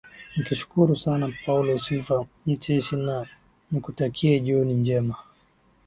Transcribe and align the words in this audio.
nikushukuru 0.33 0.95
sana 0.95 1.33
paulo 1.45 1.77
silva 1.77 2.25
mcheshi 2.45 2.95
na 2.95 3.27
nikutakie 3.71 4.39
jioni 4.39 4.73
njema 4.73 5.15